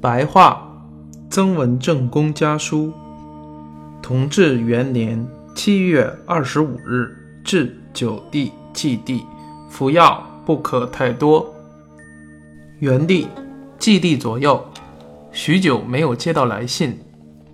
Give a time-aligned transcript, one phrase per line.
[0.00, 0.66] 白话
[1.28, 2.90] 曾文正公家书，
[4.00, 9.22] 同治元年七月二十五日至九帝祭帝，
[9.68, 11.54] 服药不可太多。
[12.78, 13.28] 元帝、
[13.78, 14.64] 祭帝左右，
[15.32, 16.98] 许久没有接到来信，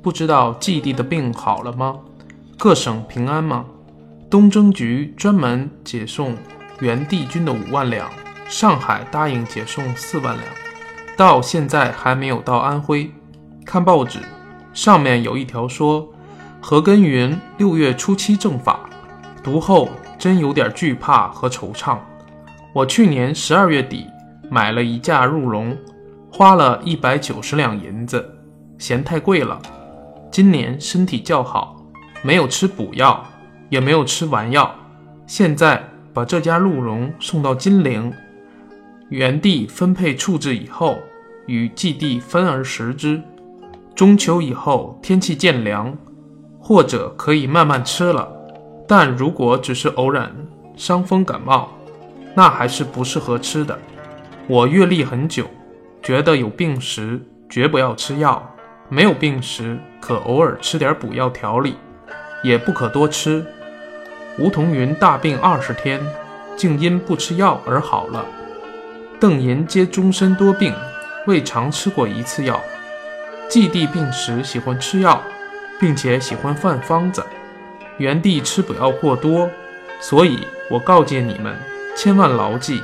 [0.01, 1.97] 不知道祭帝的病好了吗？
[2.57, 3.65] 各省平安吗？
[4.31, 6.37] 东征局专门解送
[6.79, 8.09] 元帝军的五万两，
[8.49, 10.47] 上海答应解送四万两。
[11.17, 13.11] 到现在还没有到安徽。
[13.65, 14.21] 看报纸，
[14.73, 16.09] 上面有一条说
[16.61, 18.89] 何根云六月初七正法，
[19.43, 21.99] 读后真有点惧怕和惆怅。
[22.73, 24.07] 我去年十二月底
[24.51, 25.77] 买了一架鹿茸，
[26.31, 28.39] 花了一百九十两银子，
[28.79, 29.61] 嫌太贵了。
[30.31, 31.77] 今年身体较好，
[32.23, 33.25] 没有吃补药，
[33.71, 34.73] 也没有吃丸药。
[35.27, 38.13] 现在把这家鹿茸送到金陵。
[39.09, 40.99] 原地分配处置以后，
[41.47, 43.23] 与祭地分而食之。
[43.95, 45.97] 中秋以后天气渐凉，
[46.59, 48.29] 或者可以慢慢吃了。
[48.89, 50.35] 但如果只是偶然
[50.77, 51.69] 伤风感冒，
[52.35, 53.79] 那还是不适合吃的。
[54.49, 55.47] 我阅历很久，
[56.03, 58.55] 觉得有病时绝不要吃药，
[58.89, 61.75] 没有病时可偶尔吃点补药调理，
[62.43, 63.45] 也不可多吃。
[64.39, 66.01] 吴桐云大病二十天，
[66.57, 68.25] 竟因不吃药而好了。
[69.19, 70.75] 邓寅皆终身多病，
[71.27, 72.61] 未尝吃过一次药。
[73.49, 75.23] 季帝病时喜欢吃药，
[75.81, 77.25] 并且喜欢犯方子。
[77.97, 79.49] 元帝吃补药过多，
[80.01, 81.57] 所以我告诫你们，
[81.97, 82.83] 千万牢记。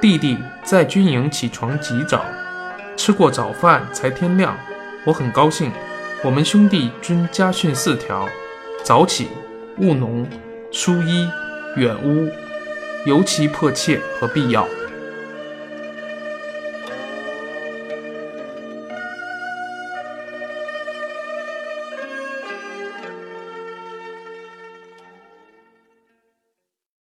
[0.00, 2.24] 弟弟在军营起床极早，
[2.96, 4.56] 吃过早饭才天亮。
[5.04, 5.70] 我很高兴，
[6.24, 8.26] 我们兄弟均家训四条：
[8.82, 9.28] 早起、
[9.78, 10.26] 务农、
[10.72, 11.28] 疏衣、
[11.76, 12.30] 远屋，
[13.04, 14.66] 尤其迫切和必要。